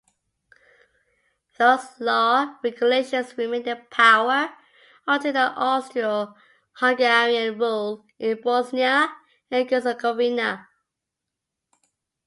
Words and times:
Those 1.59 1.87
law 1.99 2.55
regulations 2.63 3.37
remained 3.37 3.67
in 3.67 3.85
power 3.91 4.51
until 5.05 5.31
the 5.31 5.51
Austro-Hungarian 5.51 7.59
rule 7.59 8.05
in 8.17 8.41
Bosnia 8.41 9.15
and 9.51 9.69
Herzegovina. 9.69 10.67